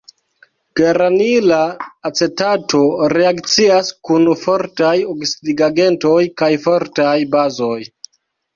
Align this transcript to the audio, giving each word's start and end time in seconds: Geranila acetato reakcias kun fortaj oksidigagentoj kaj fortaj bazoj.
Geranila 0.79 1.59
acetato 2.09 2.81
reakcias 3.15 3.93
kun 4.09 4.27
fortaj 4.47 4.97
oksidigagentoj 5.15 6.19
kaj 6.43 6.53
fortaj 6.67 7.17
bazoj. 7.39 7.79